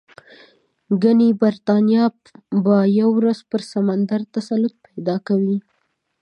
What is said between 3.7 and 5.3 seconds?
سمندر تسلط پیدا